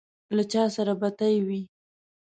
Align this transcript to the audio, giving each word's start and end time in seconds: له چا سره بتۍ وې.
له 0.35 0.43
چا 0.51 0.63
سره 0.75 0.93
بتۍ 1.01 1.35
وې. 1.47 1.61